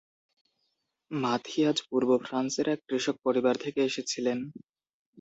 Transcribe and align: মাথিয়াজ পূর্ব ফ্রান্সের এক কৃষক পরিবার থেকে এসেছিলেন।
মাথিয়াজ 1.11 1.77
পূর্ব 1.87 2.09
ফ্রান্সের 2.23 2.67
এক 2.69 2.79
কৃষক 2.87 3.15
পরিবার 3.25 3.55
থেকে 3.63 3.79
এসেছিলেন। 3.83 4.39